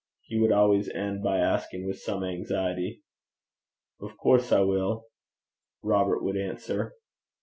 [0.23, 3.03] he would always end by asking with some anxiety.
[4.01, 5.05] 'Of coorse I will,'
[5.83, 6.95] Robert would answer.